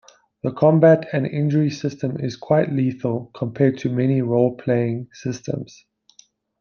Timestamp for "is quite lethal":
2.19-3.29